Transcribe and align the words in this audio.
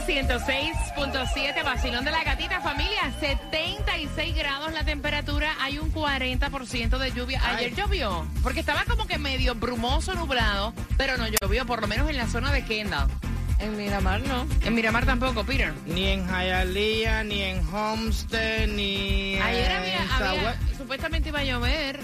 Sol 0.00 0.14
106.7, 0.14 1.64
vacilón 1.64 2.04
de 2.04 2.10
la 2.10 2.24
gatita 2.24 2.60
familia, 2.60 3.12
76 3.20 4.34
grados 4.34 4.72
la 4.72 4.84
temperatura, 4.84 5.54
hay 5.60 5.78
un 5.78 5.92
40% 5.92 6.98
de 6.98 7.12
lluvia. 7.12 7.40
Ayer 7.44 7.74
llovió, 7.74 8.26
porque 8.42 8.60
estaba 8.60 8.84
como 8.84 9.06
que 9.06 9.18
medio 9.18 9.54
brumoso, 9.54 10.14
nublado, 10.14 10.72
pero 10.96 11.16
no 11.16 11.26
llovió, 11.28 11.66
por 11.66 11.80
lo 11.82 11.86
menos 11.88 12.08
en 12.08 12.16
la 12.16 12.26
zona 12.28 12.50
de 12.52 12.64
Kendall. 12.64 13.08
En 13.58 13.76
Miramar 13.76 14.22
no. 14.22 14.46
En 14.62 14.74
Miramar 14.74 15.04
tampoco, 15.04 15.44
Peter. 15.44 15.74
Ni 15.86 16.06
en 16.08 16.26
Hialeah, 16.26 17.22
ni 17.24 17.42
en 17.42 17.66
Homestead, 17.74 18.66
ni 18.68 19.36
Ayer 19.38 19.70
en 19.70 19.76
había, 19.76 20.16
había- 20.30 20.58
supuestamente 20.78 21.28
iba 21.28 21.40
a 21.40 21.44
llover. 21.44 22.00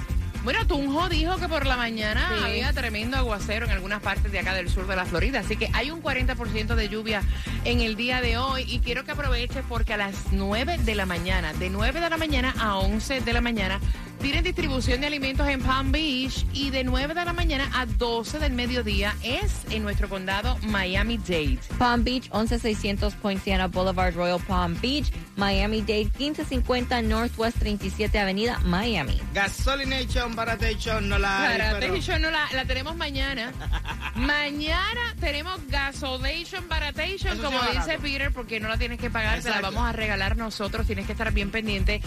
Bueno, 0.47 0.65
Tunjo 0.65 1.09
dijo 1.09 1.39
que 1.39 1.49
por 1.49 1.67
la 1.67 1.77
mañana 1.77 2.31
Sí. 2.39 2.45
había 2.45 2.73
tremendo 2.73 3.17
aguacero 3.17 3.67
en 3.67 3.73
algunas 3.73 4.01
partes 4.01 4.31
de 4.31 4.39
acá 4.39 4.55
del 4.55 4.71
sur 4.71 4.87
de 4.87 4.95
la 4.95 5.05
Florida. 5.05 5.41
Así 5.41 5.57
que 5.57 5.69
hay 5.73 5.91
un 5.91 6.01
40% 6.01 6.77
de 6.77 6.89
lluvia 6.89 7.23
en 7.65 7.81
el 7.81 7.97
día 7.97 8.21
de 8.21 8.39
hoy. 8.39 8.63
Y 8.69 8.79
quiero 8.79 9.05
que 9.05 9.11
aproveches 9.11 9.65
porque 9.69 9.95
a 9.95 9.97
las 9.97 10.15
9 10.31 10.79
de 10.79 10.95
la 10.95 11.05
mañana, 11.05 11.53
de 11.55 11.69
9 11.69 12.01
de 12.01 12.09
la 12.11 12.17
mañana 12.17 12.55
a 12.61 12.77
11 12.77 13.23
de 13.23 13.33
la 13.33 13.41
mañana, 13.41 13.81
tienen 14.21 14.45
distribución 14.45 15.01
de 15.01 15.07
alimentos 15.07 15.47
en 15.49 15.61
Palm 15.63 15.93
Beach. 15.93 16.45
Y 16.53 16.71
de 16.71 16.85
9 16.85 17.15
de 17.15 17.25
la 17.25 17.33
mañana 17.33 17.71
a 17.75 17.87
12 17.87 18.39
del 18.39 18.53
mediodía 18.53 19.15
es 19.23 19.53
en 19.71 19.83
nuestro 19.83 20.09
condado 20.09 20.57
Miami-Dade. 20.63 21.59
Palm 21.79 22.05
Beach, 22.05 22.29
11600 22.33 23.15
Poinciana 23.15 23.67
Boulevard, 23.69 24.15
Royal 24.15 24.41
Palm 24.41 24.79
Beach. 24.81 25.13
Miami 25.37 25.81
Dade, 25.83 26.11
1550 26.19 27.03
Northwest 27.03 27.59
37 27.59 28.19
Avenida, 28.19 28.59
Miami. 28.61 29.21
Gasolination, 29.35 30.35
Baratation, 30.35 31.09
no 31.09 31.19
la 31.19 31.49
hay, 31.49 31.59
pero- 31.81 31.97
yo 31.97 32.19
no 32.19 32.31
la, 32.31 32.49
la 32.53 32.65
tenemos 32.65 32.97
mañana. 32.97 33.53
mañana 34.15 35.15
tenemos 35.21 35.61
Gasolation 35.69 36.69
Baratation, 36.69 37.35
Eso 37.35 37.43
como 37.43 37.61
dice. 37.73 37.99
Peter, 37.99 38.33
porque 38.33 38.61
no 38.61 38.69
la 38.69 38.79
tienes 38.79 38.99
que 38.99 39.11
pagar, 39.11 39.41
te 39.43 39.51
la 39.51 39.61
vamos 39.61 39.87
a 39.87 39.93
regalar 39.93 40.37
nosotros. 40.37 40.87
Tienes 40.87 41.07
que 41.07 41.13
estar 41.13 41.33
bien 41.33 41.51
pendiente 41.51 42.01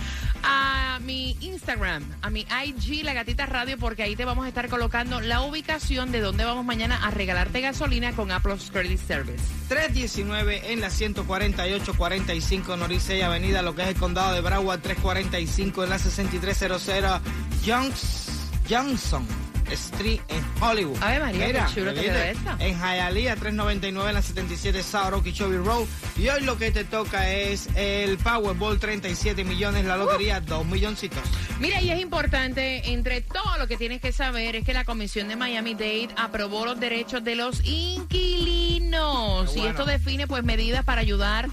a 0.44 1.00
mi 1.04 1.38
Instagram, 1.42 1.99
a 2.22 2.30
mi 2.30 2.46
IG, 2.66 3.04
La 3.04 3.14
Gatita 3.14 3.46
Radio, 3.46 3.78
porque 3.78 4.04
ahí 4.04 4.16
te 4.16 4.26
vamos 4.26 4.46
a 4.46 4.48
estar 4.50 4.68
colocando 4.70 5.22
la 5.22 5.42
ubicación 5.42 6.12
de 6.12 6.20
donde 6.22 6.46
vamos 6.46 6.66
mañana 6.66 7.06
a 7.06 7.12
regalarte 7.12 7.62
gasolina 7.62 8.12
con 8.14 8.32
Apple's 8.32 8.70
Credit 8.72 9.00
Service. 9.00 9.44
319 9.68 10.72
en 10.74 10.82
la 10.82 10.90
148-45 10.90 12.78
Noricey 12.78 13.22
Avenida, 13.22 13.62
lo 13.62 13.76
que 13.76 13.84
es 13.84 13.88
el 13.90 13.96
condado 13.96 14.34
de 14.34 14.42
Broward, 14.42 14.82
345 14.82 15.84
en 15.84 15.90
la 15.90 16.00
6300 16.00 17.22
Jones- 17.66 18.30
Johnson 18.70 19.26
Street 19.72 20.22
en 20.28 20.44
Hollywood. 20.62 20.98
Ave 21.02 21.20
María, 21.20 21.66
qué 21.68 21.74
chulo 21.74 21.94
te 21.94 22.02
¿viste? 22.02 22.14
quedó 22.16 22.24
esta. 22.24 22.58
En 22.60 22.78
Hialeah, 22.80 23.36
399 23.36 24.10
en 24.10 24.16
la 24.16 24.22
77 24.22 24.84
South 24.84 25.14
Okeechobee 25.14 25.58
Road. 25.58 25.86
Y 26.18 26.28
hoy 26.30 26.42
lo 26.42 26.58
que 26.58 26.72
te 26.72 26.84
toca 26.84 27.30
es 27.32 27.70
el 27.76 28.18
Powerball, 28.18 28.80
37 28.80 29.44
millones, 29.44 29.86
la 29.86 29.98
lotería, 29.98 30.40
2 30.42 30.66
milloncitos. 30.66 31.20
Mira, 31.60 31.82
y 31.82 31.92
es 31.92 32.00
importante, 32.00 32.92
entre 32.92 33.22
todo 33.22 33.58
lo 33.58 33.68
que 33.68 33.78
tienes 33.78 34.02
que 34.02 34.12
saber, 34.12 34.56
es 34.56 34.66
que 34.66 34.74
la 34.74 34.86
Comisión 34.86 35.28
de 35.28 35.36
Miami-Dade 35.36 36.10
aprobó 36.16 36.66
los 36.66 36.80
derechos 36.80 37.24
de 37.24 37.36
los 37.36 37.62
inquilinos. 37.66 39.56
Y 39.56 39.66
esto 39.66 39.86
define 39.86 40.28
pues 40.28 40.44
medidas 40.44 40.84
para 40.84 41.02
ayudar 41.02 41.46
a 41.46 41.50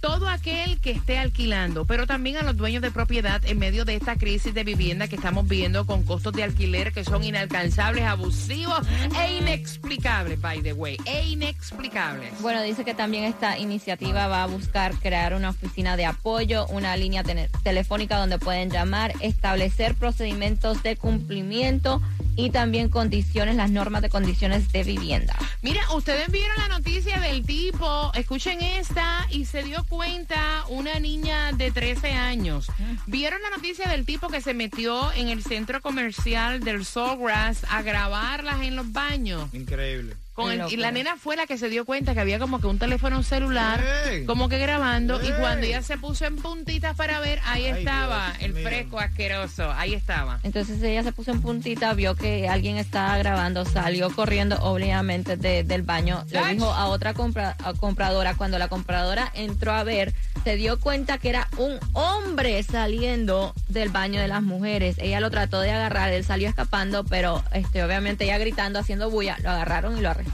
todo 0.00 0.28
aquel 0.28 0.80
que 0.80 0.90
esté 0.90 1.18
alquilando, 1.18 1.84
pero 1.84 2.06
también 2.06 2.36
a 2.36 2.42
los 2.42 2.56
dueños 2.56 2.82
de 2.82 2.90
propiedad 2.90 3.40
en 3.44 3.58
medio 3.58 3.84
de 3.84 3.94
esta 3.94 4.16
crisis 4.16 4.52
de 4.52 4.64
vivienda 4.64 5.08
que 5.08 5.16
estamos 5.16 5.46
viendo 5.48 5.86
con 5.86 6.02
costos 6.02 6.32
de 6.32 6.42
alquiler 6.42 6.92
que 6.92 7.04
son 7.04 7.24
inalcanzables, 7.24 8.04
abusivos 8.04 8.80
e 9.20 9.36
inexplicables, 9.38 10.40
by 10.40 10.62
the 10.62 10.72
way, 10.72 10.96
e 11.06 11.28
inexplicables. 11.28 12.40
Bueno, 12.40 12.62
dice 12.62 12.84
que 12.84 12.94
también 12.94 13.24
esta 13.24 13.58
iniciativa 13.58 14.26
va 14.26 14.42
a 14.42 14.46
buscar 14.46 14.94
crear 14.96 15.34
una 15.34 15.50
oficina 15.50 15.96
de 15.96 16.06
apoyo, 16.06 16.66
una 16.68 16.96
línea 16.96 17.22
tele- 17.22 17.48
telefónica 17.62 18.18
donde 18.18 18.38
pueden 18.38 18.70
llamar, 18.70 19.14
establecer 19.20 19.94
procedimientos 19.94 20.82
de 20.82 20.96
cumplimiento 20.96 22.02
y 22.38 22.50
también 22.50 22.88
condiciones, 22.88 23.56
las 23.56 23.70
normas 23.70 24.00
de 24.00 24.08
condiciones 24.08 24.70
de 24.70 24.84
vivienda. 24.84 25.36
Mira, 25.60 25.82
ustedes 25.92 26.30
vieron 26.30 26.56
la 26.56 26.68
noticia 26.68 27.18
del 27.18 27.44
tipo, 27.44 28.12
escuchen 28.14 28.62
esta, 28.62 29.26
y 29.30 29.44
se 29.44 29.64
dio 29.64 29.84
cuenta 29.88 30.64
una 30.68 31.00
niña 31.00 31.50
de 31.52 31.72
13 31.72 32.12
años. 32.12 32.70
¿Vieron 33.06 33.42
la 33.42 33.50
noticia 33.50 33.88
del 33.88 34.06
tipo 34.06 34.28
que 34.28 34.40
se 34.40 34.54
metió 34.54 35.12
en 35.14 35.28
el 35.28 35.42
centro 35.42 35.82
comercial 35.82 36.60
del 36.60 36.84
Sawgrass 36.84 37.64
a 37.68 37.82
grabarlas 37.82 38.62
en 38.62 38.76
los 38.76 38.92
baños? 38.92 39.52
Increíble. 39.52 40.14
Con 40.38 40.50
Qué 40.50 40.54
el- 40.62 40.72
y 40.72 40.76
la 40.76 40.92
nena 40.92 41.16
fue 41.16 41.34
la 41.34 41.48
que 41.48 41.58
se 41.58 41.68
dio 41.68 41.84
cuenta 41.84 42.14
que 42.14 42.20
había 42.20 42.38
como 42.38 42.60
que 42.60 42.68
un 42.68 42.78
teléfono 42.78 43.24
celular, 43.24 43.82
¡Ey! 44.08 44.24
como 44.24 44.48
que 44.48 44.56
grabando, 44.58 45.20
y 45.20 45.32
cuando 45.32 45.66
ella 45.66 45.82
se 45.82 45.98
puso 45.98 46.26
en 46.26 46.36
puntitas 46.36 46.94
para 46.94 47.18
ver, 47.18 47.40
ahí 47.44 47.64
Ay, 47.64 47.80
estaba 47.80 48.26
Dios 48.28 48.42
el 48.42 48.52
mío. 48.54 48.62
fresco 48.68 49.00
asqueroso, 49.00 49.72
ahí 49.72 49.94
estaba. 49.94 50.38
Entonces 50.44 50.80
ella 50.80 51.02
se 51.02 51.10
puso 51.10 51.32
en 51.32 51.40
puntita, 51.42 51.92
vio 51.94 52.14
que 52.14 52.48
alguien 52.48 52.76
estaba 52.76 53.18
grabando, 53.18 53.64
salió 53.64 54.10
corriendo 54.14 54.56
obviamente 54.62 55.36
de- 55.36 55.64
del 55.64 55.82
baño, 55.82 56.24
le 56.30 56.38
Ach. 56.38 56.52
dijo 56.52 56.72
a 56.72 56.86
otra 56.86 57.14
compra- 57.14 57.56
a 57.64 57.74
compradora, 57.74 58.34
cuando 58.36 58.60
la 58.60 58.68
compradora 58.68 59.32
entró 59.34 59.72
a 59.72 59.82
ver, 59.82 60.14
se 60.44 60.54
dio 60.54 60.78
cuenta 60.78 61.18
que 61.18 61.30
era 61.30 61.48
un 61.56 61.80
hombre 61.94 62.62
saliendo 62.62 63.54
del 63.66 63.88
baño 63.88 64.20
de 64.20 64.28
las 64.28 64.42
mujeres. 64.42 64.94
Ella 64.98 65.18
lo 65.18 65.30
trató 65.32 65.60
de 65.60 65.72
agarrar, 65.72 66.12
él 66.12 66.24
salió 66.24 66.48
escapando, 66.48 67.02
pero 67.02 67.42
este, 67.52 67.82
obviamente 67.82 68.22
ella 68.24 68.38
gritando, 68.38 68.78
haciendo 68.78 69.10
bulla, 69.10 69.36
lo 69.42 69.50
agarraron 69.50 69.98
y 69.98 70.00
lo 70.00 70.10
arrestaron. 70.10 70.27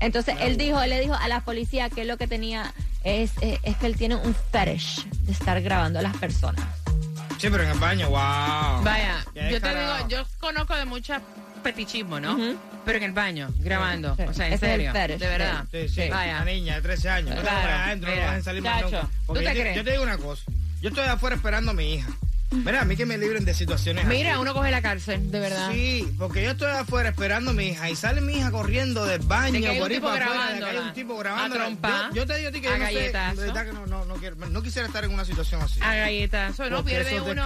Entonces 0.00 0.34
él 0.40 0.56
dijo, 0.56 0.80
él 0.82 0.90
le 0.90 1.00
dijo 1.00 1.14
a 1.14 1.28
la 1.28 1.40
policía 1.40 1.88
que 1.90 2.04
lo 2.04 2.16
que 2.16 2.26
tenía 2.26 2.72
es, 3.04 3.32
eh, 3.40 3.60
es 3.62 3.76
que 3.76 3.86
él 3.86 3.96
tiene 3.96 4.16
un 4.16 4.34
fetish 4.50 5.04
de 5.08 5.32
estar 5.32 5.60
grabando 5.62 5.98
a 6.00 6.02
las 6.02 6.16
personas. 6.16 6.64
Sí, 7.38 7.48
pero 7.50 7.62
en 7.64 7.70
el 7.70 7.78
baño, 7.78 8.08
wow. 8.08 8.82
Vaya, 8.82 9.24
Qué 9.34 9.40
yo 9.42 9.46
te 9.48 9.52
descarado. 9.68 9.96
digo, 9.96 10.08
yo 10.08 10.24
conozco 10.38 10.74
de 10.76 10.84
mucha 10.84 11.20
fetichismo, 11.62 12.18
¿no? 12.20 12.34
Ujú. 12.34 12.56
Pero 12.84 12.98
en 12.98 13.04
el 13.04 13.12
baño, 13.12 13.48
grabando. 13.58 14.16
Sí. 14.16 14.22
O 14.28 14.34
sea, 14.34 14.48
en 14.48 14.52
Ese 14.54 14.66
es 14.66 14.72
el 14.72 14.78
serio. 14.78 14.92
fetish, 14.92 15.18
De 15.20 15.28
verdad. 15.28 15.64
Sí, 15.70 15.88
sí, 15.88 16.08
Vaya. 16.08 16.36
una 16.36 16.44
niña 16.46 16.74
de 16.76 16.82
13 16.82 17.08
años. 17.08 17.30
No 17.30 17.36
te 17.36 17.42
Claro, 17.42 17.72
adentro, 17.84 18.10
no 18.10 18.14
mira, 18.16 18.26
vas 18.28 18.36
a 18.38 18.42
salir 18.42 18.62
más 18.62 18.74
chacho, 18.80 18.90
nunca. 18.90 19.02
¿tú 19.06 19.10
Porque 19.26 19.40
te 19.40 19.44
yo, 19.46 19.52
te- 19.54 19.60
crees? 19.60 19.76
yo 19.76 19.84
te 19.84 19.90
digo 19.92 20.02
una 20.02 20.18
cosa. 20.18 20.42
Yo 20.80 20.88
estoy 20.88 21.04
afuera 21.06 21.36
esperando 21.36 21.70
a 21.70 21.74
mi 21.74 21.94
hija. 21.94 22.08
Mira, 22.52 22.82
a 22.82 22.84
mí 22.84 22.96
que 22.96 23.06
me 23.06 23.16
libren 23.18 23.44
de 23.44 23.54
situaciones 23.54 24.04
Mira, 24.06 24.32
así. 24.32 24.40
uno 24.40 24.54
coge 24.54 24.70
la 24.70 24.82
cárcel, 24.82 25.30
de 25.30 25.40
verdad. 25.40 25.70
Sí, 25.72 26.06
porque 26.18 26.42
yo 26.44 26.50
estoy 26.50 26.70
afuera 26.70 27.08
esperando 27.10 27.50
a 27.50 27.54
mi 27.54 27.68
hija 27.68 27.90
y 27.90 27.96
sale 27.96 28.20
mi 28.20 28.34
hija 28.34 28.50
corriendo 28.50 29.04
del 29.06 29.20
baño 29.22 29.52
De 29.54 29.60
que 29.60 29.68
hay 29.68 29.76
un 29.76 29.82
por 29.82 29.90
ahí 29.90 29.96
tipo 29.96 30.08
para 30.08 30.24
afuera, 30.26 30.42
de 30.42 30.48
que 30.48 30.52
hay 30.54 30.60
grabándola, 30.60 30.88
un 30.88 30.94
tipo 30.94 31.14
a 31.14 31.18
grabando. 31.18 31.56
Yo, 32.14 32.14
yo 32.14 32.26
te 32.26 32.36
digo 32.38 32.48
a 32.48 32.52
ti 32.52 32.60
que 32.60 32.68
yo 32.68 32.78
no 32.78 32.86
sé, 32.86 32.94
galletazo. 32.94 33.40
de 33.40 33.46
verdad 33.46 33.66
que 33.66 33.72
no, 33.72 33.86
no, 33.86 34.04
no, 34.04 34.14
quiero- 34.14 34.36
no 34.36 34.62
quisiera 34.62 34.86
estar 34.86 35.04
en 35.04 35.12
una 35.12 35.24
situación 35.24 35.62
así. 35.62 35.80
A 35.82 35.94
galletazo, 35.94 36.68
no 36.70 36.84
pierde 36.84 37.20
uno, 37.20 37.44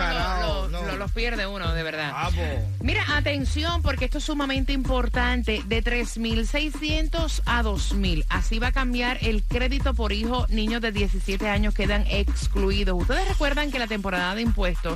no. 0.69 0.69
lo- 0.69 0.97
los 0.97 1.13
pierde 1.13 1.47
uno, 1.47 1.73
de 1.73 1.83
verdad. 1.83 2.11
Papo. 2.13 2.43
Mira, 2.81 3.05
atención, 3.17 3.83
porque 3.83 4.07
esto 4.07 4.19
es 4.19 4.25
sumamente 4.25 4.73
importante. 4.73 5.63
De 5.67 5.83
3.600 5.83 7.43
a 7.47 7.63
2.000. 7.63 8.25
Así 8.29 8.59
va 8.59 8.69
a 8.69 8.73
cambiar 8.73 9.19
el 9.23 9.43
crédito 9.43 9.95
por 9.95 10.13
hijo. 10.13 10.47
Niños 10.49 10.81
de 10.81 10.93
17 10.93 11.49
años 11.49 11.75
quedan 11.75 12.05
excluidos. 12.09 13.01
Ustedes 13.01 13.29
recuerdan 13.29 13.71
que 13.71 13.79
la 13.79 13.87
temporada 13.87 14.35
de 14.35 14.43
impuestos. 14.43 14.96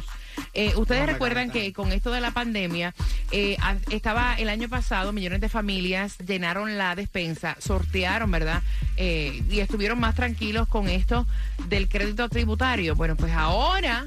Eh, 0.55 0.75
ustedes 0.77 1.00
No 1.00 1.06
me 1.06 1.12
recuerdan 1.12 1.50
que 1.50 1.73
con 1.73 1.93
esto 1.93 2.11
de 2.11 2.21
la 2.21 2.31
pandemia, 2.31 2.94
eh, 3.31 3.56
estaba 3.91 4.35
el 4.35 4.49
año 4.49 4.69
pasado, 4.69 5.12
millones 5.12 5.41
de 5.41 5.49
familias 5.49 6.19
llenaron 6.19 6.79
la 6.79 6.94
despensa, 6.94 7.56
sortearon, 7.59 8.31
¿verdad? 8.31 8.62
Eh, 8.97 9.43
y 9.49 9.61
estuvieron 9.61 10.00
más 10.00 10.15
tranquilos 10.15 10.69
con 10.69 10.88
esto 10.88 11.27
del 11.69 11.88
crédito 11.88 12.29
tributario. 12.29 12.94
Bueno, 12.97 13.17
pues 13.17 13.32
ahora 13.32 14.06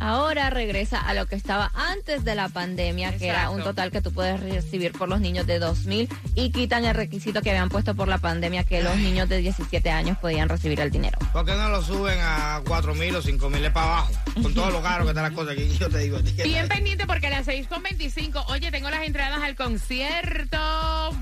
ahora 0.00 0.50
regresa 0.50 1.00
a 1.00 1.14
lo 1.14 1.26
que 1.26 1.36
estaba 1.36 1.70
antes 1.74 2.24
de 2.24 2.34
la 2.34 2.48
pandemia, 2.48 3.16
que 3.16 3.28
era 3.28 3.50
un 3.50 3.62
total 3.62 3.90
que 3.90 4.00
tú 4.00 4.12
puedes 4.12 4.40
recibir 4.40 4.92
por 4.92 5.08
los 5.08 5.20
niños 5.20 5.46
de 5.46 5.60
2.000 5.60 6.08
y 6.34 6.50
quitan 6.50 6.84
el 6.84 6.94
requisito 6.94 7.42
que 7.42 7.50
habían 7.50 7.68
puesto 7.68 7.94
por 7.94 8.08
la 8.08 8.18
pandemia 8.18 8.64
que 8.64 8.82
los 8.82 8.96
niños 8.96 9.28
de 9.28 9.38
17 9.38 9.90
años 9.90 10.18
podían 10.18 10.48
recibir 10.48 10.80
el 10.80 10.90
dinero. 10.90 11.18
¿Por 11.32 11.44
qué 11.44 11.52
no 11.52 11.68
lo 11.68 11.82
suben 11.82 12.18
a 12.20 12.62
4 12.66 12.94
mil 12.94 13.14
o 13.14 13.22
5 13.22 13.50
mil? 13.50 13.64
Es 13.64 13.70
para 13.70 13.86
abajo. 13.86 14.12
Con 14.42 14.54
todo 14.54 14.70
lo 14.70 14.82
caro 14.82 15.04
que 15.04 15.10
están 15.10 15.24
las 15.24 15.32
cosas 15.32 15.52
aquí. 15.52 15.68
Yo 15.78 15.88
te 15.88 15.98
digo 15.98 16.18
Bien 16.42 16.68
pendiente 16.68 17.06
porque 17.06 17.26
a 17.26 17.30
las 17.30 17.46
6.25, 17.46 18.44
oye, 18.48 18.70
tengo 18.70 18.90
las 18.90 19.06
entradas 19.06 19.42
al 19.42 19.54
concierto. 19.54 20.58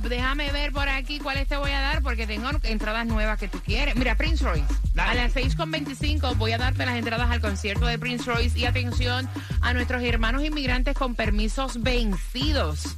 Déjame 0.09 0.53
ver 0.53 0.73
por 0.73 0.89
aquí 0.89 1.19
cuáles 1.19 1.49
te 1.49 1.57
voy 1.57 1.73
a 1.73 1.81
dar 1.81 2.03
porque 2.03 2.27
tengo 2.27 2.49
entradas 2.63 3.07
nuevas 3.07 3.39
que 3.39 3.49
tú 3.49 3.61
quieres. 3.61 3.97
Mira, 3.97 4.17
Prince 4.17 4.45
Royce. 4.45 4.67
A 4.97 5.15
las 5.15 5.35
6.25 5.35 6.37
voy 6.37 6.53
a 6.53 6.59
darte 6.59 6.85
las 6.85 6.97
entradas 6.97 7.31
al 7.31 7.41
concierto 7.41 7.87
de 7.87 7.99
Prince 7.99 8.25
Royce 8.25 8.59
y 8.59 8.68
atención 8.69 9.29
a 9.61 9.73
nuestros 9.73 10.03
hermanos 10.03 10.45
inmigrantes 10.45 10.97
con 10.97 11.15
permisos 11.15 11.83
vencidos. 11.83 12.97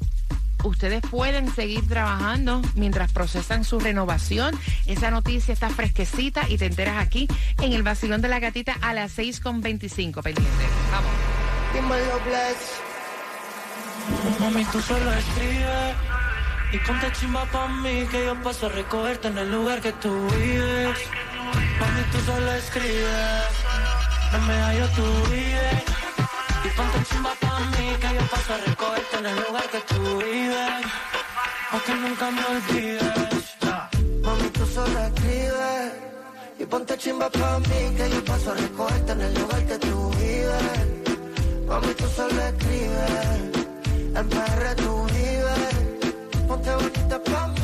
Ustedes 0.64 1.00
pueden 1.10 1.52
seguir 1.52 1.86
trabajando 1.88 2.60
mientras 2.74 3.12
procesan 3.12 3.64
su 3.64 3.80
renovación. 3.80 4.58
Esa 4.86 5.10
noticia 5.10 5.54
está 5.54 5.70
fresquecita 5.70 6.48
y 6.48 6.58
te 6.58 6.66
enteras 6.66 6.98
aquí 6.98 7.28
en 7.62 7.72
el 7.72 7.82
vacilón 7.82 8.20
de 8.20 8.28
la 8.28 8.40
gatita 8.40 8.76
a 8.82 8.92
las 8.92 9.16
6.25. 9.16 10.22
Pendiente. 10.22 10.64
Vamos. 10.92 11.10
Mami, 14.38 14.64
tú 14.66 14.80
solo 14.80 15.12
escribes 15.12 15.94
y 16.72 16.78
ponte 16.78 17.12
chimba 17.12 17.44
pa' 17.46 17.68
mí 17.68 18.06
que 18.10 18.26
yo 18.26 18.34
paso 18.42 18.66
a 18.66 18.68
recogerte 18.70 19.28
en 19.28 19.38
el 19.38 19.50
lugar 19.50 19.80
que 19.80 19.92
tú 19.92 20.28
vives. 20.30 20.98
Mami, 21.80 22.02
tú 22.12 22.18
solo 22.20 22.52
escribes, 22.52 23.64
no 24.32 24.38
me 24.46 24.54
hallo 24.54 24.86
tú 24.96 25.02
vives. 25.30 25.84
Y 26.64 26.68
ponte 26.76 26.98
chimba 27.08 27.32
pa' 27.40 27.60
mí 27.72 27.86
que 28.00 28.14
yo 28.14 28.22
paso 28.30 28.54
a 28.54 28.58
recogerte 28.58 29.16
en 29.18 29.26
el 29.26 29.36
lugar 29.44 29.66
que 29.70 29.80
tú 29.90 30.18
vives. 30.18 30.86
Pa' 31.70 31.80
que 31.86 31.94
nunca 31.94 32.30
me 32.30 32.44
olvides. 32.44 33.56
Mami, 34.22 34.48
tú 34.50 34.66
solo 34.66 34.98
escribes. 35.06 35.92
Y 36.58 36.64
ponte 36.66 36.98
chimba 36.98 37.30
pa' 37.30 37.58
mí, 37.60 37.80
que 37.96 38.10
yo 38.10 38.24
paso 38.24 38.52
a 38.52 38.54
recogerte 38.54 39.12
en 39.12 39.20
el 39.20 39.34
lugar 39.34 39.66
que 39.66 39.78
tú 39.78 40.10
vives. 40.10 40.78
Mami, 41.66 41.94
tú 41.94 42.06
solo 42.16 42.40
escribes. 42.50 43.40
En 44.18 44.28
PR 44.28 44.74
tú 44.76 45.06
vives. 45.06 45.74
Ponte 46.46 46.74
bonita 46.74 47.22
pa' 47.24 47.59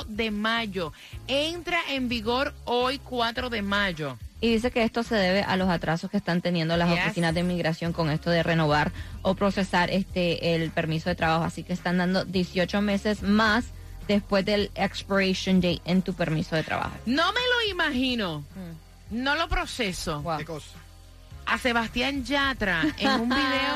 de 0.09 0.31
mayo. 0.31 0.93
Entra 1.27 1.79
en 1.89 2.09
vigor 2.09 2.55
hoy, 2.65 2.99
4 2.99 3.49
de 3.51 3.63
mayo. 3.63 4.19
Y 4.41 4.53
dice 4.53 4.71
que 4.71 4.83
esto 4.85 5.03
se 5.03 5.15
debe 5.17 5.43
a 5.43 5.57
los 5.57 5.69
atrasos 5.69 6.11
que 6.11 6.17
están 6.17 6.43
teniendo 6.43 6.77
las 6.77 6.89
Yes. 6.91 7.01
oficinas 7.01 7.35
de 7.35 7.41
inmigración 7.41 7.93
con 7.93 8.11
esto 8.11 8.31
de 8.31 8.43
renovar 8.43 8.93
o 9.23 9.35
procesar 9.35 9.91
este 9.91 10.55
el 10.55 10.71
permiso 10.71 11.09
de 11.09 11.17
trabajo. 11.17 11.45
Así 11.45 11.65
que 11.65 11.73
están 11.73 11.99
dando 11.99 12.25
18 12.25 12.81
meses 12.83 13.23
más 13.23 13.65
después 14.07 14.45
del 14.45 14.71
expiration 14.75 15.61
date 15.61 15.81
en 15.87 16.03
tu 16.03 16.15
permiso 16.15 16.55
de 16.55 16.63
trabajo. 16.63 16.93
No 17.07 17.33
me 17.33 17.41
lo 17.41 17.71
imagino. 17.73 18.45
No 19.11 19.35
lo 19.35 19.49
proceso. 19.49 20.21
Wow. 20.23 20.39
¿Qué 20.39 20.45
cosa? 20.45 20.69
a 21.51 21.57
Sebastián 21.57 22.25
Yatra 22.27 22.83
en 22.99 23.09
un 23.23 23.29
video 23.41 23.75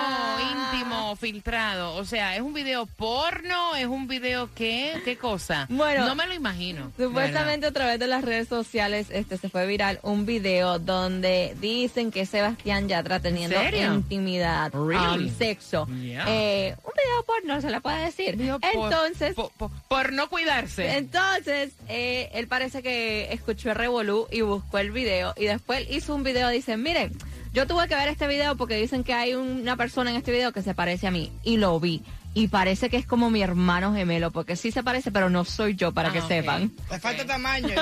íntimo 0.73 1.17
filtrado. 1.17 1.95
O 1.95 2.05
sea, 2.05 2.35
¿es 2.37 2.43
un 2.43 2.55
video 2.55 2.87
porno? 2.87 3.77
¿Es 3.77 3.87
un 3.87 4.07
video 4.09 4.49
qué? 4.55 5.01
¿Qué 5.05 5.17
cosa? 5.17 5.67
Bueno, 5.69 6.07
no 6.07 6.15
me 6.15 6.27
lo 6.27 6.35
imagino. 6.35 6.93
Supuestamente 6.97 7.67
a 7.67 7.73
través 7.73 7.99
de 7.99 8.07
las 8.07 8.25
redes 8.25 8.49
sociales 8.49 9.09
este 9.11 9.37
se 9.37 9.49
fue 9.49 9.67
viral 9.67 9.99
un 10.03 10.25
video 10.27 10.79
donde 10.79 11.55
dicen 11.61 12.11
que 12.11 12.27
Sebastián 12.27 12.89
Yatra 12.89 13.21
teniendo 13.21 13.57
serio? 13.59 13.95
intimidad, 13.95 14.73
Really? 14.73 15.29
um, 15.29 15.37
sexo. 15.39 15.87
Yeah. 15.87 16.25
Eh, 16.29 16.75
un 16.83 16.93
video 16.97 17.25
porno 17.27 17.61
se 17.61 17.71
le 17.71 17.81
puede 17.81 18.05
decir. 18.07 18.39
Entonces, 18.41 19.35
por, 19.35 19.51
por- 19.53 19.71
por 19.89 20.13
no 20.13 20.29
cuidarse. 20.29 20.97
entonces 20.97 21.73
eh, 21.89 22.31
él 22.35 22.47
parece 22.49 22.83
que 22.83 23.33
escuchó 23.33 23.71
el 23.71 23.77
revolú 23.77 24.27
y 24.31 24.41
buscó 24.41 24.79
el 24.79 24.91
video 24.91 25.35
y 25.37 25.45
después 25.45 25.87
hizo 25.91 26.15
un 26.15 26.23
video. 26.23 26.49
Dice, 26.49 26.77
miren, 26.77 27.13
yo 27.53 27.67
tuve 27.67 27.87
que 27.89 27.95
ver 27.95 28.09
este 28.09 28.27
video 28.27 28.57
porque 28.57 28.77
dicen 28.77 29.05
que 29.05 29.15
hay 29.15 29.35
una 29.35 29.77
persona 29.77 30.11
en 30.11 30.17
este 30.17 30.33
video 30.33 30.53
que 30.53 30.63
se 30.63 30.75
parece 30.75 31.07
a 31.07 31.11
mí 31.11 31.31
y 31.43 31.57
lo 31.59 31.79
vi. 31.81 32.03
Y 32.35 32.49
parece 32.49 32.89
que 32.89 32.97
es 32.97 33.07
como 33.07 33.29
mi 33.29 33.43
hermano 33.43 33.93
gemelo, 33.95 34.31
porque 34.31 34.57
sí 34.57 34.73
se 34.73 34.83
parece, 34.83 35.13
pero 35.13 35.29
no 35.29 35.45
soy 35.45 35.75
yo, 35.75 35.93
para 35.93 36.09
Ah, 36.09 36.13
que 36.13 36.23
sepan. 36.23 36.73
Le 36.91 36.99
falta 36.99 37.27
tamaño. 37.27 37.69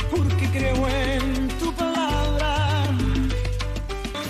porque 0.09 0.49
creo 0.51 0.87
en 0.87 1.47
tu 1.59 1.73
palabra. 1.73 2.85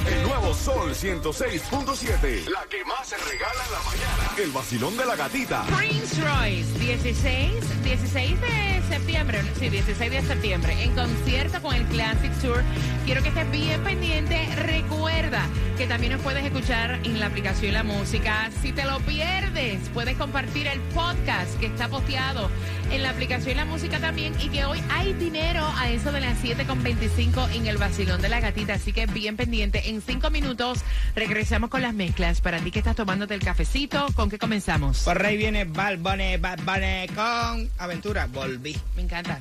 El 0.06 0.24
nuevo 0.24 0.54
Sol 0.54 0.94
106.7. 0.94 2.50
La 2.50 2.66
que 2.70 2.84
más 2.84 3.08
se 3.08 3.18
regala 3.18 3.64
en 3.66 3.72
la 3.72 3.80
mañana. 3.90 4.17
El 4.38 4.52
vacilón 4.52 4.96
de 4.96 5.04
la 5.04 5.16
gatita. 5.16 5.64
Prince 5.64 6.22
Royce, 6.22 6.78
16, 6.78 7.84
16 7.84 8.40
de 8.40 8.84
septiembre, 8.88 9.42
sí, 9.58 9.68
16 9.68 10.12
de 10.12 10.22
septiembre, 10.22 10.84
en 10.84 10.94
concierto 10.94 11.60
con 11.60 11.74
el 11.74 11.84
Classic 11.86 12.32
Tour. 12.40 12.64
Quiero 13.06 13.24
que 13.24 13.30
estés 13.30 13.50
bien 13.50 13.84
pendiente. 13.84 14.48
Recuerda 14.58 15.44
que 15.76 15.88
también 15.88 16.14
nos 16.14 16.22
puedes 16.22 16.46
escuchar 16.46 17.00
en 17.04 17.20
la 17.20 17.26
aplicación 17.28 17.74
La 17.74 17.84
Música. 17.84 18.52
Si 18.62 18.72
te 18.74 18.86
lo 18.86 19.00
pierdes, 19.00 19.90
puedes 19.90 20.16
compartir 20.18 20.68
el 20.68 20.80
podcast 20.94 21.60
que 21.60 21.66
está 21.66 21.88
posteado 21.88 22.52
en 22.92 23.04
la 23.04 23.10
aplicación 23.10 23.58
La 23.58 23.66
Música 23.66 24.00
también 24.00 24.34
y 24.42 24.50
que 24.50 24.66
hoy 24.66 24.82
hay 24.90 25.14
dinero 25.14 25.66
a 25.78 25.90
eso 25.90 26.12
de 26.12 26.22
las 26.22 26.42
7.25 26.44 27.56
en 27.56 27.68
el 27.68 27.78
vacilón 27.78 28.22
de 28.22 28.30
la 28.30 28.40
gatita. 28.40 28.76
Así 28.76 28.94
que 28.94 29.08
bien 29.08 29.36
pendiente. 29.36 29.90
En 29.90 30.02
cinco 30.02 30.30
minutos 30.30 30.80
regresamos 31.16 31.70
con 31.70 31.82
las 31.82 31.94
mezclas. 31.94 32.42
Para 32.42 32.60
ti 32.60 32.72
que 32.72 32.80
estás 32.80 32.96
tomándote 32.96 33.34
el 33.34 33.42
cafecito, 33.42 34.06
¿con 34.16 34.27
qué 34.30 34.38
comenzamos? 34.38 35.00
Por 35.00 35.26
ahí 35.26 35.38
viene 35.38 35.66
Bad 35.66 35.98
Bunny, 36.00 36.38
Bad 36.38 36.60
Bunny 36.60 37.08
con 37.14 37.70
Aventura. 37.78 38.28
Volví. 38.28 38.76
Me 38.96 39.04
encanta. 39.04 39.38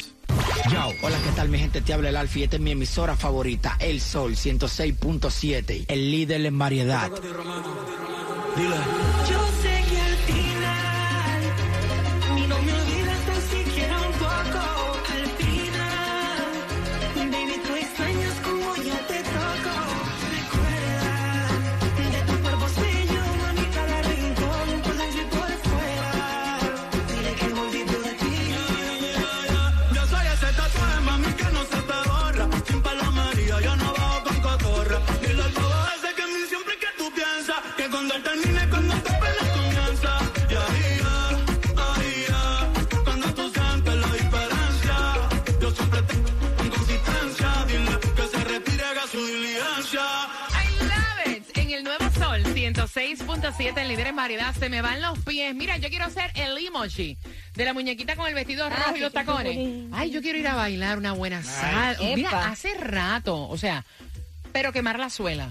Yo, 0.71 0.91
hola, 1.03 1.19
¿qué 1.25 1.31
tal 1.35 1.49
mi 1.49 1.59
gente? 1.59 1.81
Te 1.81 1.93
habla 1.93 2.09
el 2.09 2.17
Alfie. 2.17 2.45
Esta 2.45 2.57
es 2.57 2.63
mi 2.63 2.73
emisora 2.73 3.17
favorita, 3.17 3.77
El 3.79 4.01
Sol 4.01 4.35
106.7. 4.35 5.85
El 5.89 6.11
líder 6.11 6.45
en 6.45 6.59
variedad. 6.59 7.11
Dile. 8.57 8.77
Yo 9.31 9.49
sé 9.63 9.76
106.7, 52.97 53.77
el 53.77 53.89
líder 53.89 54.07
en 54.07 54.17
variedad, 54.17 54.55
se 54.55 54.71
me 54.71 54.81
van 54.81 55.03
los 55.03 55.19
pies. 55.19 55.55
Mira, 55.55 55.77
yo 55.77 55.91
quiero 55.91 56.09
ser 56.09 56.33
el 56.35 56.57
emoji 56.57 57.19
de 57.55 57.65
la 57.67 57.75
muñequita 57.75 58.17
con 58.17 58.27
el 58.27 58.33
vestido 58.33 58.71
rojo 58.71 58.97
y 58.97 59.01
los 59.01 59.13
tacones. 59.13 59.59
Ay, 59.93 60.11
yo 60.11 60.23
quiero 60.23 60.39
ir 60.39 60.49
a 60.49 60.55
bailar 60.55 60.97
una 60.97 61.13
buena 61.13 61.43
salsa. 61.43 62.03
Mira, 62.15 62.49
hace 62.49 62.73
rato, 62.75 63.49
o 63.49 63.59
sea, 63.59 63.85
pero 64.51 64.73
quemar 64.73 64.99
la 64.99 65.11
suela. 65.11 65.51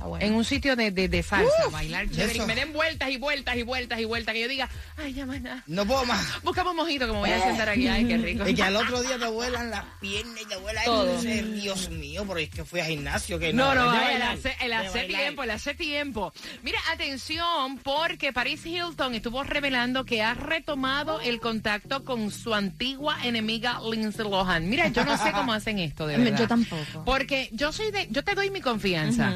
Bueno. 0.00 0.24
En 0.24 0.34
un 0.34 0.44
sitio 0.44 0.76
de, 0.76 0.90
de, 0.90 1.08
de 1.08 1.22
salsa, 1.22 1.68
bailar 1.70 2.10
chévere. 2.10 2.38
Y 2.38 2.40
me 2.42 2.54
den 2.54 2.72
vueltas 2.72 3.10
y 3.10 3.16
vueltas 3.16 3.56
y 3.56 3.62
vueltas 3.62 3.98
y 4.00 4.04
vueltas. 4.04 4.34
Que 4.34 4.40
yo 4.42 4.48
diga, 4.48 4.68
ay, 4.96 5.14
ya 5.14 5.26
más 5.26 5.40
nada. 5.40 5.62
No 5.66 5.86
puedo 5.86 6.04
más. 6.04 6.24
Buscamos 6.42 6.74
mojito 6.74 7.06
que 7.06 7.12
me 7.12 7.18
voy 7.18 7.30
a 7.30 7.42
sentar 7.42 7.68
aquí. 7.68 7.86
Ay, 7.86 8.06
qué 8.06 8.18
rico. 8.18 8.46
Y 8.54 8.54
que 8.54 8.62
al 8.62 8.76
otro 8.76 9.02
día 9.02 9.18
te 9.18 9.26
vuelan 9.26 9.70
las 9.70 9.84
piernas 10.00 10.40
y 10.42 10.46
te 10.46 10.56
vuelan 10.56 10.84
Todo. 10.84 11.20
Dios 11.22 11.90
mío, 11.90 12.24
pero 12.26 12.38
es 12.38 12.50
que 12.50 12.64
fui 12.64 12.80
a 12.80 12.84
gimnasio. 12.84 13.38
Que 13.38 13.52
No, 13.52 13.74
no, 13.74 13.90
ay, 13.90 14.16
el 14.16 14.22
hace, 14.22 14.56
el 14.60 14.72
hace 14.72 15.04
tiempo, 15.04 15.42
el 15.42 15.50
hace 15.50 15.74
tiempo. 15.74 16.32
Mira, 16.62 16.78
atención, 16.92 17.78
porque 17.78 18.32
Paris 18.32 18.64
Hilton 18.66 19.14
estuvo 19.14 19.42
revelando 19.42 20.04
que 20.04 20.22
ha 20.22 20.34
retomado 20.34 21.20
el 21.20 21.40
contacto 21.40 22.04
con 22.04 22.30
su 22.30 22.54
antigua 22.54 23.18
enemiga 23.24 23.80
Lindsay 23.90 24.24
Lohan. 24.28 24.68
Mira, 24.68 24.88
yo 24.88 25.04
no 25.04 25.16
sé 25.16 25.32
cómo 25.32 25.52
hacen 25.54 25.78
esto, 25.78 26.06
de 26.06 26.18
verdad. 26.18 26.38
Yo 26.38 26.48
tampoco. 26.48 27.04
Porque 27.04 27.48
yo 27.52 27.72
soy 27.72 27.90
de, 27.90 28.08
yo 28.10 28.22
te 28.24 28.34
doy 28.34 28.50
mi 28.50 28.60
confianza. 28.60 29.32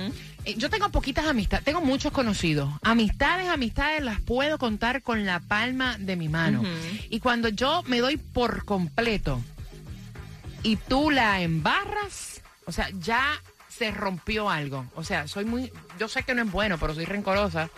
Yo 0.57 0.71
tengo 0.71 0.89
poquitas 0.91 1.27
amistades, 1.27 1.65
tengo 1.65 1.81
muchos 1.81 2.13
conocidos. 2.13 2.71
Amistades, 2.83 3.49
amistades 3.49 4.03
las 4.03 4.21
puedo 4.21 4.59
contar 4.59 5.03
con 5.03 5.27
la 5.27 5.41
palma 5.41 5.97
de 5.99 6.17
mi 6.17 6.29
mano. 6.29 6.63
Y 7.11 7.21
cuando 7.21 7.49
yo 7.49 7.83
me 7.87 7.99
doy 8.01 8.17
por 8.17 8.65
completo 8.65 9.41
y 10.63 10.77
tú 10.77 11.11
la 11.11 11.41
embarras, 11.41 12.43
o 12.67 12.73
sea, 12.73 12.89
ya 12.99 13.41
se 13.69 13.91
rompió 13.91 14.51
algo. 14.51 14.87
O 14.95 15.05
sea, 15.05 15.29
soy 15.29 15.45
muy, 15.45 15.73
yo 15.99 16.09
sé 16.09 16.23
que 16.23 16.35
no 16.35 16.43
es 16.43 16.51
bueno, 16.51 16.79
pero 16.79 16.95
soy 16.95 17.05
rencorosa. 17.05 17.71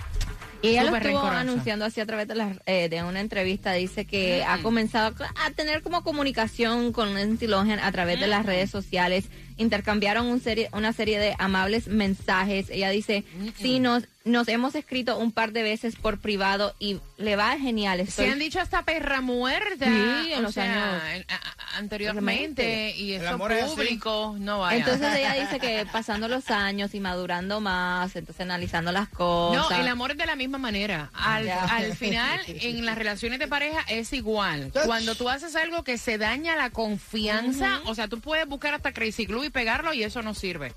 Y 0.62 0.68
ella 0.68 0.84
lo 0.84 0.96
estuvo 0.96 1.12
rencorosa. 1.12 1.40
anunciando 1.40 1.84
así 1.84 2.00
a 2.00 2.06
través 2.06 2.28
de, 2.28 2.34
las, 2.34 2.56
eh, 2.66 2.88
de 2.88 3.02
una 3.02 3.20
entrevista. 3.20 3.72
Dice 3.72 4.04
que 4.04 4.44
ha 4.44 4.58
comenzado 4.62 5.14
a 5.44 5.50
tener 5.52 5.82
como 5.82 6.02
comunicación 6.02 6.92
con 6.92 7.14
Lindsay 7.14 7.48
Lohan 7.48 7.78
a 7.78 7.92
través 7.92 8.20
de 8.20 8.26
las 8.26 8.44
redes 8.44 8.70
sociales. 8.70 9.26
Intercambiaron 9.56 10.26
un 10.26 10.40
serie, 10.40 10.68
una 10.72 10.92
serie 10.92 11.18
de 11.18 11.34
amables 11.38 11.88
mensajes. 11.88 12.70
Ella 12.70 12.90
dice, 12.90 13.24
sí, 13.56 13.78
nos, 13.80 14.04
nos 14.24 14.48
hemos 14.48 14.74
escrito 14.74 15.16
un 15.18 15.32
par 15.32 15.52
de 15.52 15.62
veces 15.62 15.96
por 15.96 16.18
privado 16.18 16.74
y 16.78 17.00
le 17.16 17.36
va 17.36 17.56
genial. 17.58 17.98
Se 17.98 18.04
Estoy 18.04 18.26
han 18.26 18.38
dicho 18.38 18.60
hasta 18.60 18.82
perra 18.84 19.20
muerta 19.22 19.86
Sí, 19.86 20.32
en 20.32 20.38
o 20.40 20.42
los 20.42 20.54
sea, 20.54 20.64
años 20.98 21.02
en- 21.14 21.24
a- 21.30 21.36
a- 21.36 21.78
anteriormente 21.78 22.94
y 22.96 23.12
El 23.14 23.22
eso 23.24 23.48
es 23.48 23.64
público 23.70 24.36
no 24.38 24.60
vaya. 24.60 24.78
Entonces 24.78 25.16
ella 25.16 25.34
dice 25.34 25.58
que 25.58 25.86
pasando 25.92 26.28
los 26.28 26.50
años 26.50 26.94
y 26.94 27.00
madurando 27.00 27.60
más, 27.60 28.14
entonces 28.16 28.42
analizando 28.42 28.92
las 28.92 29.08
cosas. 29.08 29.70
No, 29.70 29.76
el 29.80 29.88
amor 29.88 30.10
es 30.12 30.18
de 30.18 30.26
la 30.26 30.36
misma 30.36 30.58
manera. 30.58 31.10
Al 31.14 31.94
final, 31.96 32.40
en 32.46 32.84
las 32.84 32.98
relaciones 32.98 33.38
de 33.38 33.48
pareja 33.48 33.80
es 33.88 34.12
igual. 34.12 34.70
Cuando 34.84 35.14
tú 35.14 35.28
haces 35.28 35.56
algo 35.56 35.82
que 35.84 35.96
se 35.98 36.18
daña 36.18 36.56
la 36.56 36.70
confianza, 36.70 37.80
o 37.86 37.94
sea, 37.94 38.08
tú 38.08 38.20
puedes 38.20 38.46
buscar 38.46 38.74
hasta 38.74 38.92
Crazy 38.92 39.24
Glue 39.26 39.44
y 39.46 39.50
pegarlo 39.50 39.92
y 39.94 40.02
eso 40.02 40.22
no 40.22 40.34
sirve. 40.34 40.72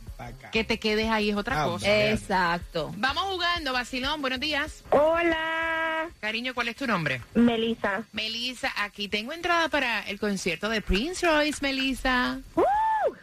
Que 0.52 0.64
te 0.64 0.80
quedes 0.80 1.10
ahí 1.10 1.30
es 1.30 1.36
otra 1.36 1.62
Ah, 1.64 1.66
cosa. 1.66 2.10
Exacto. 2.12 2.92
Vamos 2.98 3.24
jugando, 3.24 3.74
Basilón. 3.74 4.22
Buenos 4.22 4.40
días. 4.40 4.84
Hola, 4.92 6.10
Cariño, 6.20 6.54
¿cuál 6.54 6.68
es 6.70 6.76
tu 6.76 6.88
nombre? 6.88 7.22
Melissa. 7.34 8.04
Melissa, 8.12 8.72
aquí 8.78 9.08
tengo 9.08 9.34
entrada 9.34 9.70
para 9.70 10.02
el 10.02 10.20
concierto 10.20 10.70
de 10.70 10.82
Prince 10.82 11.26
Royce, 11.26 11.60
Melissa. 11.62 12.40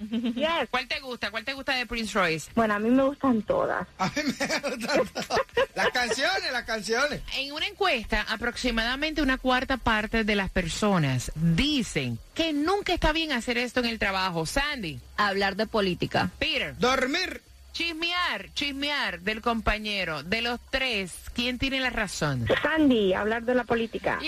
Yes. 0.00 0.69
¿Cuál 0.71 0.88
te 0.88 0.99
gusta? 1.00 1.30
¿Cuál 1.30 1.45
te 1.45 1.52
gusta 1.52 1.75
de 1.75 1.87
Prince 1.87 2.19
Royce? 2.19 2.50
Bueno, 2.54 2.75
a 2.75 2.78
mí 2.78 2.88
me 2.90 3.02
gustan 3.02 3.42
todas. 3.42 3.87
A 3.99 4.07
mí 4.07 4.23
me 4.38 4.59
gustan 4.71 5.26
todo. 5.26 5.38
Las 5.75 5.90
canciones, 5.90 6.52
las 6.52 6.64
canciones. 6.64 7.21
En 7.37 7.52
una 7.52 7.66
encuesta, 7.66 8.25
aproximadamente 8.28 9.23
una 9.23 9.38
cuarta 9.38 9.76
parte 9.76 10.25
de 10.25 10.37
las 10.37 10.50
personas 10.50 11.30
dicen 11.35 12.19
que 12.35 12.52
nunca 12.52 12.92
está 12.95 13.12
bien 13.12 13.33
hacer 13.33 13.59
esto 13.59 13.80
en 13.80 13.87
el 13.87 13.99
trabajo. 13.99 14.47
Sandy, 14.47 15.00
Hablar 15.16 15.57
de 15.57 15.66
política. 15.66 16.30
Peter, 16.38 16.76
Dormir. 16.78 17.42
chismear, 17.73 18.52
chismear 18.54 19.21
del 19.21 19.40
compañero, 19.42 20.23
de 20.23 20.40
los 20.42 20.59
tres, 20.71 21.12
¿quién 21.35 21.59
tiene 21.59 21.78
la 21.80 21.90
razón? 21.90 22.47
Sandy, 22.62 23.12
hablar 23.14 23.42
de 23.45 23.54
la 23.54 23.64
política. 23.64 24.19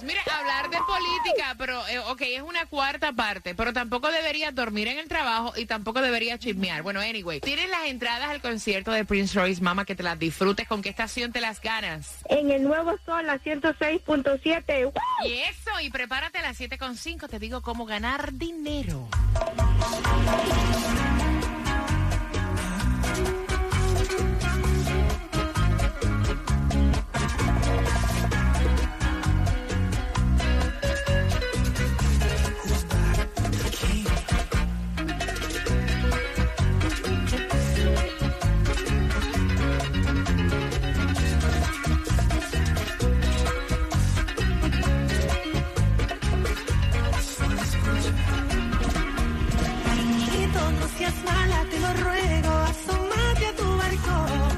Yes. 0.00 0.04
Mira, 0.04 0.22
hablar 0.38 0.70
de 0.70 0.78
política, 0.78 1.54
pero, 1.58 1.86
eh, 1.88 1.98
ok, 1.98 2.22
es 2.22 2.42
una 2.42 2.66
cuarta 2.66 3.12
parte, 3.12 3.54
pero 3.54 3.72
tampoco 3.72 4.10
deberías 4.10 4.54
dormir 4.54 4.88
en 4.88 4.98
el 4.98 5.08
trabajo 5.08 5.52
y 5.56 5.66
tampoco 5.66 6.00
deberías 6.00 6.38
chismear. 6.38 6.82
Bueno, 6.82 7.00
anyway, 7.00 7.40
tienes 7.40 7.68
las 7.68 7.86
entradas 7.86 8.28
al 8.30 8.40
concierto 8.40 8.90
de 8.90 9.04
Prince 9.04 9.38
Royce, 9.38 9.62
mamá, 9.62 9.84
que 9.84 9.94
te 9.94 10.02
las 10.02 10.18
disfrutes. 10.18 10.66
¿Con 10.68 10.82
qué 10.82 10.88
estación 10.88 11.32
te 11.32 11.40
las 11.40 11.60
ganas? 11.60 12.18
En 12.28 12.50
el 12.50 12.62
nuevo 12.62 12.98
sol, 13.04 13.26
la 13.26 13.38
106.7. 13.38 14.84
¡Woo! 14.84 14.92
Y 15.24 15.32
eso, 15.32 15.80
y 15.82 15.90
prepárate 15.90 16.38
a 16.38 16.42
las 16.42 16.60
7.5, 16.60 17.28
te 17.28 17.38
digo 17.38 17.62
cómo 17.62 17.86
ganar 17.86 18.32
dinero. 18.32 19.08
eres 51.10 51.24
mala, 51.24 51.64
te 51.70 51.78
lo 51.80 51.92
ruego, 52.04 52.52
asómate 52.72 53.46
a 53.46 53.54
tu 53.56 53.76
balcón. 53.82 54.50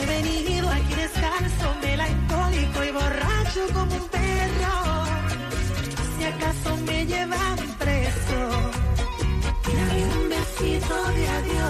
He 0.00 0.06
venido 0.06 0.68
aquí 0.70 0.94
descalzo, 0.94 1.74
melancólico 1.82 2.84
y 2.84 2.90
borracho 2.92 3.60
como 3.72 3.94
un 3.94 4.08
perro. 4.08 4.74
Si 6.16 6.24
acaso 6.24 6.76
me 6.86 7.06
llevan 7.06 7.58
preso, 7.78 8.40
dame 9.76 10.04
un 10.16 10.28
besito 10.28 10.94
de 11.16 11.28
adiós. 11.28 11.63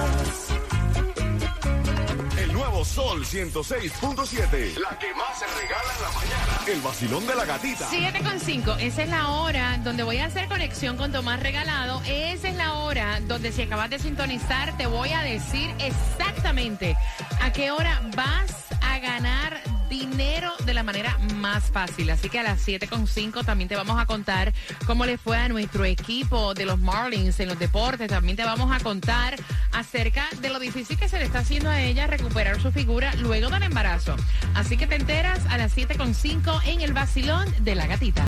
Sol 2.84 3.24
106.7. 3.24 4.78
La 4.78 4.98
que 4.98 5.12
más 5.14 5.38
se 5.38 5.46
regala 5.46 5.94
en 5.96 6.02
la 6.02 6.10
mañana. 6.10 6.60
El 6.66 6.80
vacilón 6.80 7.26
de 7.26 7.34
la 7.34 7.44
gatita. 7.44 7.88
7 7.88 8.20
con 8.22 8.38
5, 8.38 8.76
esa 8.78 9.02
es 9.02 9.08
la 9.08 9.30
hora 9.30 9.78
donde 9.82 10.02
voy 10.02 10.18
a 10.18 10.26
hacer 10.26 10.48
conexión 10.48 10.96
con 10.96 11.10
Tomás 11.10 11.40
Regalado. 11.40 12.02
Esa 12.06 12.48
es 12.48 12.56
la 12.56 12.74
hora 12.74 13.20
donde 13.22 13.52
si 13.52 13.62
acabas 13.62 13.90
de 13.90 13.98
sintonizar 13.98 14.76
te 14.76 14.86
voy 14.86 15.12
a 15.12 15.22
decir 15.22 15.74
exactamente 15.78 16.96
a 17.40 17.52
qué 17.52 17.70
hora 17.70 18.02
vas 18.14 18.52
a 18.82 18.98
ganar 18.98 19.60
dinero 19.98 20.52
de 20.64 20.74
la 20.74 20.82
manera 20.82 21.16
más 21.36 21.70
fácil. 21.70 22.10
Así 22.10 22.28
que 22.28 22.40
a 22.40 22.42
las 22.42 22.60
7 22.60 22.88
con 22.88 23.06
5 23.06 23.44
también 23.44 23.68
te 23.68 23.76
vamos 23.76 24.00
a 24.00 24.06
contar 24.06 24.52
cómo 24.86 25.06
le 25.06 25.18
fue 25.18 25.36
a 25.36 25.48
nuestro 25.48 25.84
equipo 25.84 26.54
de 26.54 26.66
los 26.66 26.78
Marlins 26.78 27.38
en 27.40 27.48
los 27.48 27.58
deportes. 27.58 28.08
También 28.08 28.36
te 28.36 28.44
vamos 28.44 28.72
a 28.72 28.80
contar 28.80 29.36
acerca 29.72 30.26
de 30.40 30.50
lo 30.50 30.58
difícil 30.58 30.98
que 30.98 31.08
se 31.08 31.18
le 31.18 31.24
está 31.24 31.40
haciendo 31.40 31.70
a 31.70 31.80
ella 31.80 32.06
recuperar 32.06 32.60
su 32.60 32.72
figura 32.72 33.14
luego 33.16 33.50
del 33.50 33.62
embarazo. 33.62 34.16
Así 34.54 34.76
que 34.76 34.86
te 34.86 34.96
enteras 34.96 35.44
a 35.46 35.58
las 35.58 35.72
7 35.72 35.96
con 35.96 36.14
5 36.14 36.62
en 36.66 36.80
el 36.80 36.92
vacilón 36.92 37.46
de 37.60 37.74
la 37.74 37.86
gatita. 37.86 38.22